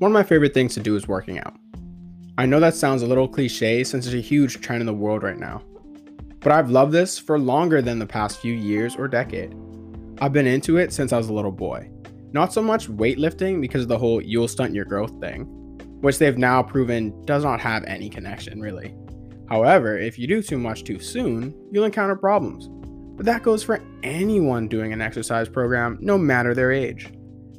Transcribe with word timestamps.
one 0.00 0.10
of 0.10 0.14
my 0.14 0.22
favorite 0.22 0.54
things 0.54 0.72
to 0.72 0.80
do 0.80 0.96
is 0.96 1.06
working 1.06 1.38
out. 1.38 1.54
I 2.38 2.46
know 2.46 2.58
that 2.58 2.74
sounds 2.74 3.02
a 3.02 3.06
little 3.06 3.28
cliche 3.28 3.84
since 3.84 4.06
it's 4.06 4.14
a 4.14 4.20
huge 4.20 4.62
trend 4.62 4.80
in 4.80 4.86
the 4.86 4.94
world 4.94 5.22
right 5.22 5.38
now, 5.38 5.62
but 6.38 6.52
I've 6.52 6.70
loved 6.70 6.92
this 6.92 7.18
for 7.18 7.38
longer 7.38 7.82
than 7.82 7.98
the 7.98 8.06
past 8.06 8.40
few 8.40 8.54
years 8.54 8.96
or 8.96 9.08
decade. 9.08 9.54
I've 10.22 10.32
been 10.32 10.46
into 10.46 10.78
it 10.78 10.94
since 10.94 11.12
I 11.12 11.18
was 11.18 11.28
a 11.28 11.34
little 11.34 11.52
boy. 11.52 11.90
Not 12.32 12.50
so 12.50 12.62
much 12.62 12.88
weightlifting 12.88 13.60
because 13.60 13.82
of 13.82 13.88
the 13.88 13.98
whole 13.98 14.22
you'll 14.22 14.48
stunt 14.48 14.74
your 14.74 14.86
growth 14.86 15.20
thing, 15.20 15.42
which 16.00 16.16
they've 16.16 16.38
now 16.38 16.62
proven 16.62 17.22
does 17.26 17.44
not 17.44 17.60
have 17.60 17.84
any 17.84 18.08
connection 18.08 18.58
really. 18.58 18.94
However, 19.50 19.98
if 19.98 20.18
you 20.18 20.26
do 20.26 20.42
too 20.42 20.58
much 20.58 20.84
too 20.84 20.98
soon, 20.98 21.54
you'll 21.72 21.84
encounter 21.84 22.16
problems. 22.16 22.70
But 23.18 23.26
that 23.26 23.42
goes 23.42 23.62
for 23.62 23.82
anyone 24.02 24.66
doing 24.66 24.94
an 24.94 25.02
exercise 25.02 25.50
program, 25.50 25.98
no 26.00 26.16
matter 26.16 26.54
their 26.54 26.72
age. 26.72 27.12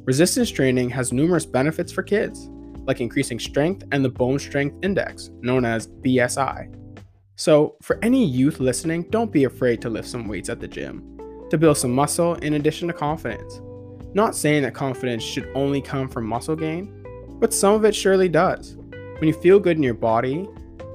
Resistance 0.04 0.50
training 0.50 0.90
has 0.90 1.12
numerous 1.12 1.46
benefits 1.46 1.92
for 1.92 2.02
kids, 2.02 2.48
like 2.86 3.00
increasing 3.00 3.38
strength 3.38 3.84
and 3.92 4.04
the 4.04 4.08
bone 4.08 4.36
strength 4.36 4.76
index, 4.82 5.30
known 5.42 5.64
as 5.64 5.86
BSI. 5.86 6.74
So, 7.36 7.76
for 7.82 8.00
any 8.02 8.24
youth 8.26 8.58
listening, 8.58 9.04
don't 9.10 9.30
be 9.30 9.44
afraid 9.44 9.80
to 9.82 9.90
lift 9.90 10.08
some 10.08 10.26
weights 10.26 10.48
at 10.48 10.58
the 10.58 10.66
gym 10.66 11.08
to 11.50 11.58
build 11.58 11.78
some 11.78 11.92
muscle 11.92 12.34
in 12.36 12.54
addition 12.54 12.88
to 12.88 12.94
confidence. 12.94 13.60
Not 14.12 14.34
saying 14.34 14.64
that 14.64 14.74
confidence 14.74 15.22
should 15.22 15.48
only 15.54 15.80
come 15.80 16.08
from 16.08 16.26
muscle 16.26 16.56
gain, 16.56 17.06
but 17.38 17.54
some 17.54 17.74
of 17.74 17.84
it 17.84 17.94
surely 17.94 18.28
does. 18.28 18.74
When 19.18 19.28
you 19.28 19.34
feel 19.34 19.60
good 19.60 19.76
in 19.76 19.84
your 19.84 19.94
body, 19.94 20.48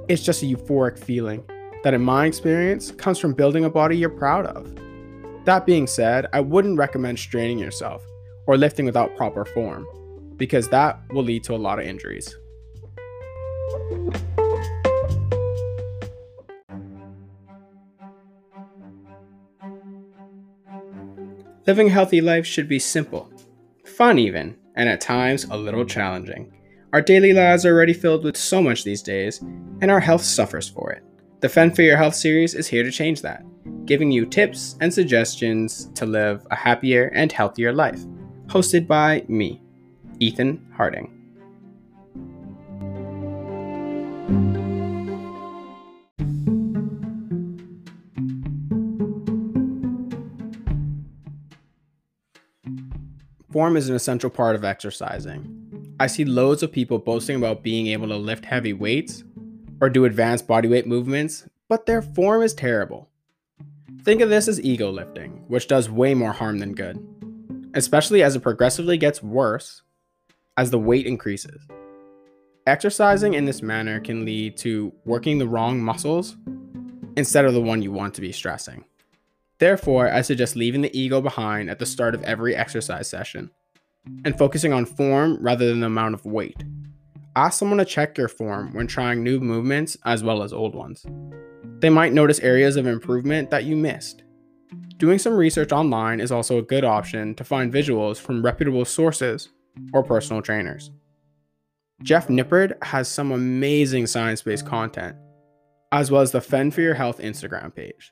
it's 0.10 0.24
just 0.24 0.44
a 0.44 0.48
euphoric 0.48 1.00
feeling 1.00 1.46
that, 1.86 1.94
in 1.94 2.02
my 2.02 2.26
experience, 2.26 2.92
comes 2.92 3.20
from 3.20 3.34
building 3.34 3.64
a 3.64 3.70
body 3.70 3.96
you're 3.96 4.10
proud 4.10 4.48
of. 4.48 4.76
That 5.46 5.66
being 5.66 5.88
said, 5.88 6.28
I 6.34 6.42
wouldn't 6.42 6.78
recommend 6.78 7.20
straining 7.20 7.58
yourself 7.58 8.04
or 8.48 8.58
lifting 8.58 8.86
without 8.86 9.16
proper 9.16 9.46
form, 9.46 9.86
because 10.38 10.68
that 10.70 11.00
will 11.12 11.24
lead 11.24 11.44
to 11.44 11.54
a 11.54 11.58
lot 11.58 11.80
of 11.80 11.86
injuries. 11.86 12.36
Living 21.68 21.88
a 21.88 21.92
healthy 21.92 22.22
life 22.22 22.46
should 22.46 22.70
be 22.70 22.80
simple, 22.80 23.30
fun 23.86 24.18
even, 24.18 24.56
and 24.76 24.88
at 24.88 25.02
times 25.02 25.44
a 25.46 25.58
little 25.58 25.84
challenging. 25.84 26.50
Our 26.94 27.02
daily 27.02 27.34
lives 27.34 27.66
are 27.66 27.74
already 27.74 27.92
filled 27.92 28.24
with 28.24 28.38
so 28.38 28.62
much 28.62 28.86
these 28.86 29.02
days, 29.02 29.40
and 29.82 29.92
our 29.92 30.00
health 30.00 30.24
suffers 30.24 30.70
for 30.70 30.94
it. 30.94 31.04
The 31.42 31.50
Fend 31.50 31.76
for 31.76 31.82
Your 31.82 31.98
Health 31.98 32.16
series 32.16 32.54
is 32.54 32.68
here 32.68 32.84
to 32.84 32.92
change 32.92 33.22
that, 33.22 33.44
giving 33.86 34.12
you 34.12 34.26
tips 34.26 34.78
and 34.80 34.94
suggestions 34.94 35.92
to 35.96 36.06
live 36.06 36.48
a 36.50 36.56
happier 36.56 37.12
and 37.14 37.32
healthier 37.32 37.74
life. 37.74 38.02
Hosted 38.48 38.88
by 38.88 39.26
me, 39.28 39.62
Ethan 40.20 40.66
Harding. 40.76 41.14
Form 53.52 53.76
is 53.76 53.90
an 53.90 53.96
essential 53.96 54.30
part 54.30 54.56
of 54.56 54.64
exercising. 54.64 55.96
I 56.00 56.08
see 56.08 56.24
loads 56.24 56.64
of 56.64 56.72
people 56.72 57.00
boasting 57.00 57.36
about 57.36 57.64
being 57.64 57.88
able 57.88 58.08
to 58.08 58.16
lift 58.16 58.46
heavy 58.46 58.72
weights 58.72 59.26
or 59.82 59.90
do 59.90 60.06
advanced 60.06 60.48
bodyweight 60.48 60.86
movements, 60.86 61.46
but 61.68 61.86
their 61.86 62.02
form 62.02 62.44
is 62.44 62.54
terrible. 62.54 63.10
Think 64.04 64.22
of 64.22 64.30
this 64.30 64.48
as 64.48 64.62
ego 64.62 64.90
lifting, 64.90 65.44
which 65.50 65.68
does 65.68 65.90
way 65.90 66.14
more 66.14 66.32
harm 66.32 66.60
than 66.60 66.74
good, 66.74 67.06
especially 67.74 68.24
as 68.24 68.36
it 68.36 68.42
progressively 68.42 68.98
gets 68.98 69.22
worse 69.22 69.82
as 70.58 70.72
the 70.72 70.80
weight 70.80 71.06
increases. 71.06 71.62
Exercising 72.66 73.34
in 73.34 73.46
this 73.46 73.62
manner 73.62 74.00
can 74.00 74.26
lead 74.26 74.58
to 74.58 74.92
working 75.06 75.38
the 75.38 75.48
wrong 75.48 75.82
muscles 75.82 76.36
instead 77.16 77.46
of 77.46 77.54
the 77.54 77.62
one 77.62 77.82
you 77.82 77.92
want 77.92 78.14
to 78.14 78.22
be 78.22 78.32
stressing. 78.32 78.84
Therefore, 79.60 80.12
I 80.12 80.22
suggest 80.22 80.56
leaving 80.56 80.82
the 80.82 81.00
ego 81.00 81.22
behind 81.22 81.70
at 81.70 81.80
the 81.80 81.86
start 81.86 82.14
of 82.14 82.24
every 82.24 82.56
exercise 82.56 83.08
session 83.08 83.50
and 84.26 84.38
focusing 84.38 84.74
on 84.74 84.86
form 84.86 85.38
rather 85.42 85.68
than 85.68 85.80
the 85.80 85.88
amount 85.88 86.14
of 86.14 86.26
weight. 86.26 86.64
Ask 87.36 87.60
someone 87.60 87.78
to 87.78 87.86
check 87.86 88.18
your 88.18 88.28
form 88.28 88.74
when 88.74 88.88
trying 88.88 89.24
new 89.24 89.40
movements 89.40 89.98
as 90.06 90.24
well 90.24 90.44
as 90.44 90.54
old 90.54 90.76
ones. 90.76 91.06
They 91.80 91.90
might 91.90 92.14
notice 92.14 92.40
areas 92.40 92.76
of 92.76 92.88
improvement 92.88 93.50
that 93.52 93.64
you 93.64 93.76
missed. 93.76 94.24
Doing 94.98 95.20
some 95.20 95.36
research 95.36 95.72
online 95.72 96.20
is 96.20 96.32
also 96.32 96.58
a 96.58 96.64
good 96.64 96.84
option 96.84 97.36
to 97.36 97.44
find 97.44 97.72
visuals 97.72 98.18
from 98.18 98.44
reputable 98.44 98.84
sources 98.84 99.50
or 99.94 100.02
personal 100.02 100.42
trainers. 100.42 100.90
Jeff 102.02 102.28
Nippard 102.28 102.84
has 102.84 103.08
some 103.08 103.32
amazing 103.32 104.08
science 104.08 104.42
based 104.42 104.66
content, 104.66 105.16
as 105.92 106.10
well 106.10 106.22
as 106.24 106.32
the 106.32 106.42
Fend 106.42 106.74
for 106.74 106.82
Your 106.82 106.96
Health 106.96 107.20
Instagram 107.20 107.76
page. 107.76 108.12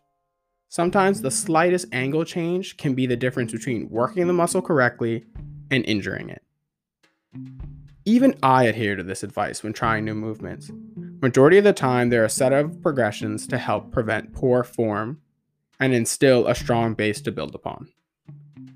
Sometimes 0.69 1.21
the 1.21 1.31
slightest 1.31 1.87
angle 1.91 2.23
change 2.23 2.77
can 2.77 2.93
be 2.93 3.07
the 3.07 3.15
difference 3.15 3.51
between 3.51 3.89
working 3.89 4.27
the 4.27 4.33
muscle 4.33 4.61
correctly 4.61 5.25
and 5.71 5.83
injuring 5.85 6.29
it. 6.29 6.43
Even 8.05 8.35
I 8.43 8.65
adhere 8.65 8.95
to 8.95 9.03
this 9.03 9.23
advice 9.23 9.63
when 9.63 9.73
trying 9.73 10.05
new 10.05 10.13
movements. 10.13 10.69
Majority 11.21 11.57
of 11.57 11.63
the 11.63 11.73
time, 11.73 12.09
there 12.09 12.21
are 12.21 12.25
a 12.25 12.29
set 12.29 12.53
of 12.53 12.79
progressions 12.83 13.47
to 13.47 13.57
help 13.57 13.91
prevent 13.91 14.33
poor 14.33 14.63
form 14.63 15.21
and 15.79 15.93
instill 15.93 16.47
a 16.47 16.55
strong 16.55 16.93
base 16.93 17.21
to 17.21 17.31
build 17.31 17.55
upon. 17.55 17.87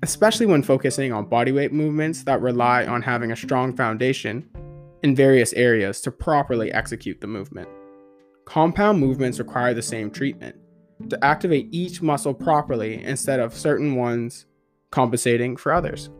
Especially 0.02 0.46
when 0.46 0.62
focusing 0.62 1.12
on 1.12 1.26
bodyweight 1.26 1.72
movements 1.72 2.24
that 2.24 2.40
rely 2.40 2.86
on 2.86 3.02
having 3.02 3.32
a 3.32 3.36
strong 3.36 3.76
foundation 3.76 4.48
in 5.02 5.14
various 5.14 5.52
areas 5.54 6.00
to 6.02 6.10
properly 6.10 6.72
execute 6.72 7.20
the 7.20 7.26
movement. 7.26 7.68
Compound 8.44 8.98
movements 8.98 9.38
require 9.38 9.74
the 9.74 9.82
same 9.82 10.10
treatment, 10.10 10.56
to 11.08 11.24
activate 11.24 11.68
each 11.72 12.02
muscle 12.02 12.34
properly 12.34 13.02
instead 13.04 13.40
of 13.40 13.56
certain 13.56 13.94
ones 13.94 14.46
compensating 14.90 15.56
for 15.56 15.72
others. 15.72 16.10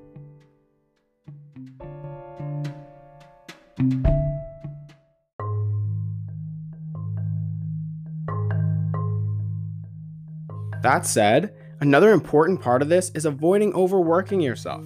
That 10.82 11.06
said, 11.06 11.54
another 11.80 12.12
important 12.12 12.60
part 12.60 12.80
of 12.80 12.88
this 12.88 13.10
is 13.10 13.26
avoiding 13.26 13.74
overworking 13.74 14.40
yourself. 14.40 14.84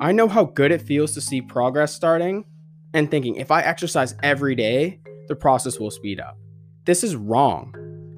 I 0.00 0.12
know 0.12 0.28
how 0.28 0.44
good 0.44 0.72
it 0.72 0.82
feels 0.82 1.12
to 1.14 1.20
see 1.20 1.42
progress 1.42 1.94
starting 1.94 2.44
and 2.94 3.10
thinking 3.10 3.36
if 3.36 3.50
I 3.50 3.60
exercise 3.60 4.14
every 4.22 4.54
day, 4.54 5.00
the 5.28 5.36
process 5.36 5.78
will 5.78 5.90
speed 5.90 6.20
up. 6.20 6.38
This 6.84 7.04
is 7.04 7.16
wrong 7.16 7.74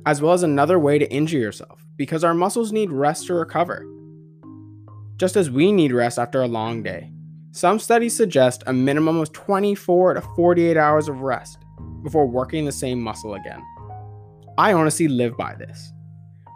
as 0.07 0.23
well 0.23 0.33
as 0.33 0.43
another 0.43 0.79
way 0.79 0.99
to 0.99 1.13
injure 1.13 1.39
yourself 1.39 1.85
because 1.97 2.23
our 2.23 2.35
muscles 2.35 2.73
need 2.73 2.93
rest 2.93 3.27
to 3.27 3.35
recover. 3.35 3.85
Just 5.17 5.37
as 5.37 5.51
we 5.51 5.73
need 5.73 5.93
rest 5.93 6.19
after 6.19 6.43
a 6.43 6.49
long 6.49 6.83
day. 6.83 7.11
Some 7.51 7.81
studies 7.81 8.17
suggest 8.17 8.63
a 8.67 8.73
minimum 8.73 9.19
of 9.19 9.33
24 9.33 10.15
to 10.15 10.21
48 10.21 10.77
hours 10.77 11.09
of 11.09 11.23
rest 11.23 11.59
before 12.05 12.27
working 12.27 12.65
the 12.65 12.73
same 12.73 13.03
muscle 13.03 13.35
again. 13.35 13.63
I 14.57 14.73
honestly 14.73 15.09
live 15.09 15.37
by 15.37 15.57
this. 15.57 15.93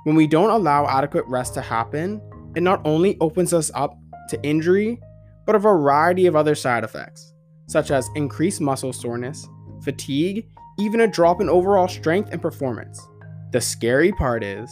When 0.04 0.16
we 0.16 0.26
don't 0.26 0.50
allow 0.50 0.86
adequate 0.86 1.26
rest 1.26 1.54
to 1.54 1.60
happen, 1.60 2.20
it 2.56 2.62
not 2.62 2.80
only 2.84 3.16
opens 3.20 3.52
us 3.52 3.70
up 3.74 3.96
to 4.30 4.42
injury, 4.42 5.00
but 5.46 5.54
a 5.54 5.60
variety 5.60 6.26
of 6.26 6.34
other 6.34 6.54
side 6.54 6.84
effects, 6.84 7.32
such 7.68 7.90
as 7.90 8.08
increased 8.16 8.60
muscle 8.60 8.92
soreness, 8.92 9.48
fatigue, 9.82 10.48
even 10.78 11.00
a 11.00 11.06
drop 11.06 11.40
in 11.40 11.48
overall 11.48 11.86
strength 11.86 12.30
and 12.32 12.42
performance. 12.42 13.00
The 13.52 13.60
scary 13.60 14.12
part 14.12 14.42
is, 14.42 14.70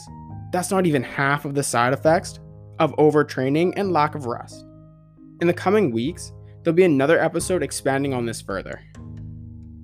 that's 0.51 0.71
not 0.71 0.85
even 0.85 1.03
half 1.03 1.45
of 1.45 1.55
the 1.55 1.63
side 1.63 1.93
effects 1.93 2.39
of 2.79 2.95
overtraining 2.97 3.73
and 3.77 3.93
lack 3.93 4.15
of 4.15 4.25
rest. 4.25 4.65
In 5.39 5.47
the 5.47 5.53
coming 5.53 5.91
weeks, 5.91 6.33
there'll 6.61 6.75
be 6.75 6.83
another 6.83 7.19
episode 7.19 7.63
expanding 7.63 8.13
on 8.13 8.25
this 8.25 8.41
further. 8.41 8.81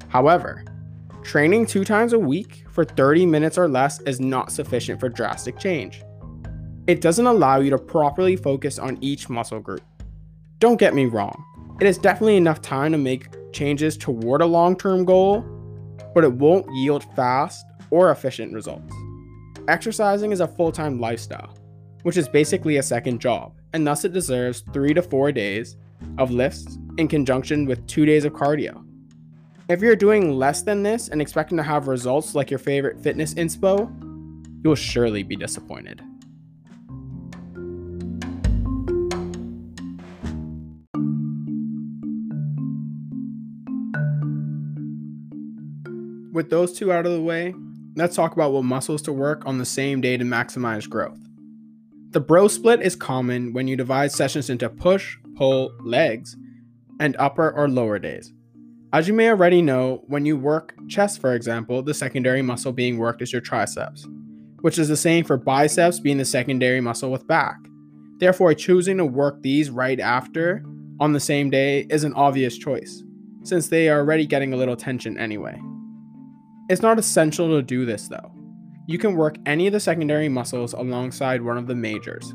However, 0.09 0.65
training 1.27 1.65
two 1.65 1.83
times 1.83 2.13
a 2.13 2.19
week 2.19 2.63
for 2.71 2.85
30 2.85 3.25
minutes 3.25 3.57
or 3.57 3.67
less 3.67 3.99
is 4.03 4.21
not 4.21 4.49
sufficient 4.49 4.97
for 4.97 5.09
drastic 5.09 5.59
change. 5.59 6.01
It 6.87 7.01
doesn't 7.01 7.27
allow 7.27 7.59
you 7.59 7.69
to 7.71 7.77
properly 7.77 8.37
focus 8.37 8.79
on 8.79 8.97
each 9.01 9.29
muscle 9.29 9.59
group. 9.59 9.83
Don't 10.59 10.79
get 10.79 10.95
me 10.95 11.05
wrong, 11.05 11.43
it 11.81 11.85
is 11.85 11.97
definitely 11.97 12.37
enough 12.37 12.61
time 12.61 12.93
to 12.93 12.97
make 12.97 13.27
changes 13.51 13.97
toward 13.97 14.41
a 14.41 14.45
long 14.45 14.77
term 14.77 15.03
goal, 15.03 15.41
but 16.15 16.23
it 16.23 16.31
won't 16.31 16.65
yield 16.73 17.03
fast 17.13 17.65
or 17.91 18.09
efficient 18.11 18.53
results. 18.53 18.95
Exercising 19.67 20.31
is 20.31 20.39
a 20.39 20.47
full 20.47 20.71
time 20.71 20.97
lifestyle, 20.97 21.53
which 22.03 22.15
is 22.15 22.29
basically 22.29 22.77
a 22.77 22.83
second 22.83 23.19
job, 23.19 23.53
and 23.73 23.85
thus 23.85 24.05
it 24.05 24.13
deserves 24.13 24.63
three 24.71 24.93
to 24.93 25.01
four 25.01 25.33
days 25.33 25.75
of 26.19 26.31
lifts 26.31 26.77
in 26.97 27.09
conjunction 27.09 27.65
with 27.65 27.85
two 27.85 28.05
days 28.05 28.23
of 28.23 28.31
cardio. 28.31 28.86
If 29.69 29.81
you're 29.81 29.95
doing 29.95 30.37
less 30.37 30.61
than 30.61 30.83
this 30.83 31.09
and 31.09 31.21
expecting 31.21 31.57
to 31.57 31.63
have 31.63 31.87
results 31.87 32.35
like 32.35 32.49
your 32.49 32.59
favorite 32.59 33.01
fitness 33.01 33.33
inspo, 33.33 33.91
you'll 34.63 34.75
surely 34.75 35.23
be 35.23 35.35
disappointed. 35.35 36.01
with 46.37 46.51
those 46.51 46.71
two 46.71 46.93
out 46.93 47.07
of 47.07 47.11
the 47.11 47.21
way, 47.21 47.51
let's 47.95 48.15
talk 48.15 48.31
about 48.33 48.51
what 48.51 48.63
muscles 48.63 49.01
to 49.01 49.11
work 49.11 49.43
on 49.47 49.57
the 49.57 49.65
same 49.65 49.99
day 50.01 50.15
to 50.15 50.23
maximize 50.23 50.87
growth. 50.87 51.17
The 52.11 52.19
bro 52.19 52.47
split 52.47 52.79
is 52.79 52.95
common 52.95 53.53
when 53.53 53.67
you 53.67 53.75
divide 53.75 54.11
sessions 54.11 54.47
into 54.51 54.69
push, 54.69 55.17
pull, 55.35 55.71
legs, 55.81 56.37
and 56.99 57.15
upper 57.17 57.51
or 57.51 57.67
lower 57.67 57.97
days. 57.97 58.33
As 58.93 59.05
you 59.05 59.13
may 59.13 59.27
already 59.29 59.61
know, 59.61 60.01
when 60.07 60.25
you 60.25 60.37
work 60.37 60.73
chest, 60.87 61.19
for 61.19 61.33
example, 61.33 61.81
the 61.81 61.93
secondary 61.93 62.41
muscle 62.41 62.71
being 62.71 62.97
worked 62.97 63.21
is 63.21 63.33
your 63.33 63.41
triceps, 63.41 64.07
which 64.61 64.79
is 64.79 64.87
the 64.87 64.95
same 64.95 65.25
for 65.25 65.35
biceps 65.35 65.99
being 65.99 66.17
the 66.17 66.23
secondary 66.23 66.79
muscle 66.79 67.11
with 67.11 67.27
back. 67.27 67.57
Therefore, 68.19 68.53
choosing 68.53 68.97
to 68.97 69.05
work 69.05 69.41
these 69.41 69.69
right 69.69 69.99
after 69.99 70.63
on 71.01 71.11
the 71.11 71.19
same 71.19 71.49
day 71.49 71.85
is 71.89 72.05
an 72.05 72.13
obvious 72.13 72.57
choice, 72.57 73.03
since 73.43 73.67
they 73.67 73.89
are 73.89 73.99
already 73.99 74.25
getting 74.25 74.53
a 74.53 74.57
little 74.57 74.77
tension 74.77 75.17
anyway. 75.17 75.59
It's 76.69 76.81
not 76.81 76.97
essential 76.97 77.49
to 77.49 77.61
do 77.61 77.85
this 77.85 78.07
though. 78.07 78.31
You 78.87 78.97
can 78.97 79.15
work 79.15 79.35
any 79.45 79.67
of 79.67 79.73
the 79.73 79.81
secondary 79.81 80.29
muscles 80.29 80.71
alongside 80.71 81.41
one 81.41 81.57
of 81.57 81.67
the 81.67 81.75
majors. 81.75 82.33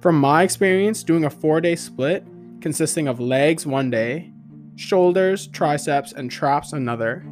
From 0.00 0.18
my 0.18 0.42
experience, 0.42 1.04
doing 1.04 1.24
a 1.24 1.30
four 1.30 1.60
day 1.60 1.76
split 1.76 2.26
consisting 2.60 3.06
of 3.06 3.20
legs 3.20 3.64
one 3.64 3.90
day, 3.90 4.32
shoulders, 4.76 5.46
triceps, 5.48 6.12
and 6.12 6.30
traps 6.30 6.72
another, 6.72 7.24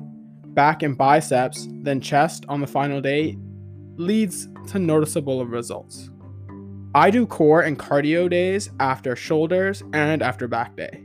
back 0.55 0.83
and 0.83 0.97
biceps, 0.97 1.69
then 1.83 2.01
chest 2.01 2.45
on 2.49 2.61
the 2.61 2.67
final 2.67 3.01
day 3.01 3.37
leads 3.97 4.49
to 4.69 4.79
noticeable 4.79 5.45
results. 5.47 6.11
I 6.95 7.11
do 7.11 7.27
core 7.27 7.63
and 7.63 7.79
cardio 7.79 8.29
days 8.29 8.71
after 8.81 9.15
shoulders 9.15 9.83
and 9.93 10.23
after 10.23 10.49
back 10.49 10.77
day. 10.77 11.05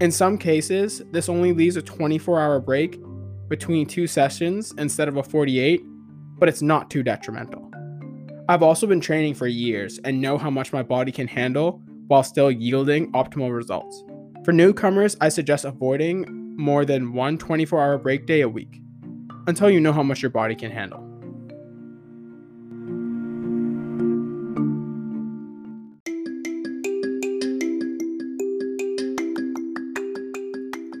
In 0.00 0.10
some 0.10 0.38
cases, 0.38 1.02
this 1.12 1.28
only 1.28 1.52
leaves 1.52 1.76
a 1.76 1.82
24 1.82 2.40
hour 2.40 2.58
break 2.58 2.98
between 3.48 3.86
two 3.86 4.06
sessions 4.06 4.72
instead 4.78 5.08
of 5.08 5.18
a 5.18 5.22
48, 5.22 5.82
but 6.38 6.48
it's 6.48 6.62
not 6.62 6.88
too 6.88 7.02
detrimental. 7.02 7.70
I've 8.48 8.62
also 8.62 8.86
been 8.86 9.00
training 9.00 9.34
for 9.34 9.46
years 9.46 10.00
and 10.04 10.20
know 10.20 10.38
how 10.38 10.50
much 10.50 10.72
my 10.72 10.82
body 10.82 11.12
can 11.12 11.28
handle 11.28 11.82
while 12.06 12.22
still 12.22 12.50
yielding 12.50 13.12
optimal 13.12 13.54
results. 13.54 14.02
For 14.50 14.54
newcomers, 14.54 15.16
I 15.20 15.28
suggest 15.28 15.64
avoiding 15.64 16.56
more 16.56 16.84
than 16.84 17.12
one 17.12 17.38
24 17.38 17.80
hour 17.80 17.98
break 17.98 18.26
day 18.26 18.40
a 18.40 18.48
week 18.48 18.80
until 19.46 19.70
you 19.70 19.78
know 19.78 19.92
how 19.92 20.02
much 20.02 20.22
your 20.22 20.30
body 20.32 20.56
can 20.56 20.72
handle. 20.72 20.98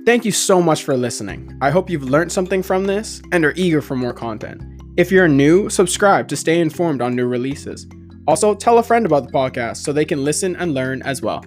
Thank 0.06 0.24
you 0.24 0.30
so 0.30 0.62
much 0.62 0.84
for 0.84 0.96
listening. 0.96 1.58
I 1.60 1.70
hope 1.70 1.90
you've 1.90 2.04
learned 2.04 2.30
something 2.30 2.62
from 2.62 2.84
this 2.84 3.20
and 3.32 3.44
are 3.44 3.54
eager 3.56 3.82
for 3.82 3.96
more 3.96 4.14
content. 4.14 4.62
If 4.96 5.10
you're 5.10 5.26
new, 5.26 5.68
subscribe 5.68 6.28
to 6.28 6.36
stay 6.36 6.60
informed 6.60 7.02
on 7.02 7.16
new 7.16 7.26
releases. 7.26 7.88
Also, 8.28 8.54
tell 8.54 8.78
a 8.78 8.84
friend 8.84 9.06
about 9.06 9.26
the 9.26 9.32
podcast 9.32 9.78
so 9.78 9.92
they 9.92 10.04
can 10.04 10.22
listen 10.22 10.54
and 10.54 10.72
learn 10.72 11.02
as 11.02 11.20
well. 11.20 11.44